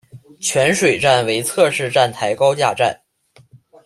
[0.39, 2.99] 泉水站为侧式站台高架站。